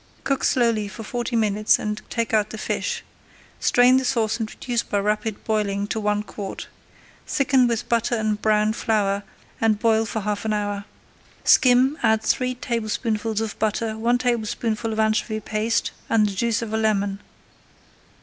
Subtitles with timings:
[0.23, 3.03] Cook slowly for forty minutes and take out the fish.
[3.59, 6.65] Strain the sauce and reduce by rapid boiling to one quart.
[7.27, 9.21] Thicken with butter and browned flour
[9.61, 10.85] and boil for half an hour.
[11.43, 16.73] Skim, add three tablespoonfuls of butter, one tablespoonful of anchovy paste, and the juice of
[16.73, 17.19] a lemon.